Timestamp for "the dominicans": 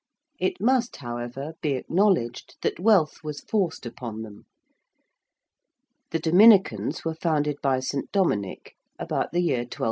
6.09-7.05